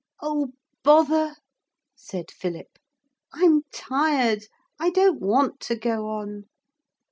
[0.19, 1.35] 'Oh, bother!'
[1.95, 2.79] said Philip;
[3.35, 4.45] 'I'm tired.
[4.79, 6.45] I don't want to go on.'